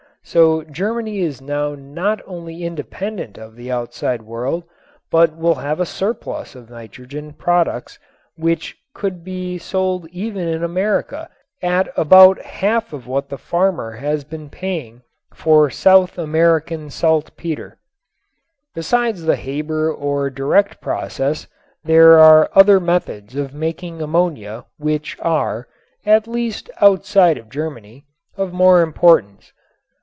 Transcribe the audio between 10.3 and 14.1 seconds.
in America at about half what the farmer